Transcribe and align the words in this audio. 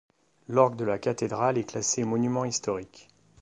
L'orgue 0.47 0.77
de 0.77 0.83
la 0.83 0.97
cathédrale 0.97 1.59
est 1.59 1.63
classé 1.69 2.03
monument 2.05 2.43
historique. 2.43 3.07